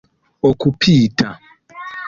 [0.49, 1.29] okupita